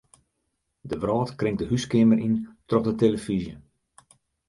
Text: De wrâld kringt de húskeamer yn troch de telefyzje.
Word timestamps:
De 0.89 0.95
wrâld 1.01 1.29
kringt 1.39 1.59
de 1.61 1.65
húskeamer 1.69 2.19
yn 2.27 2.35
troch 2.67 2.85
de 2.87 2.93
telefyzje. 3.01 3.55